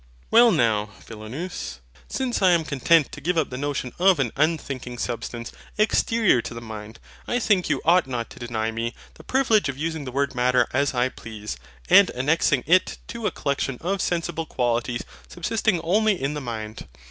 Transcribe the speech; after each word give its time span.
Well 0.31 0.51
but, 0.57 0.87
Philonous, 1.03 1.79
since 2.07 2.41
I 2.41 2.53
am 2.53 2.63
content 2.65 3.11
to 3.11 3.21
give 3.21 3.37
up 3.37 3.51
the 3.51 3.55
notion 3.59 3.93
of 3.99 4.17
an 4.19 4.31
unthinking 4.35 4.97
substance 4.97 5.51
exterior 5.77 6.41
to 6.41 6.55
the 6.55 6.59
mind, 6.59 6.97
I 7.27 7.37
think 7.37 7.69
you 7.69 7.83
ought 7.85 8.07
not 8.07 8.31
to 8.31 8.39
deny 8.39 8.71
me 8.71 8.95
the 9.13 9.23
privilege 9.23 9.69
of 9.69 9.77
using 9.77 10.05
the 10.05 10.11
word 10.11 10.33
MATTER 10.33 10.67
as 10.73 10.95
I 10.95 11.09
please, 11.09 11.55
and 11.87 12.09
annexing 12.15 12.63
it 12.65 12.97
to 13.09 13.27
a 13.27 13.31
collection 13.31 13.77
of 13.79 14.01
sensible 14.01 14.47
qualities 14.47 15.03
subsisting 15.27 15.79
only 15.81 16.19
in 16.19 16.33
the 16.33 16.41
mind. 16.41 16.87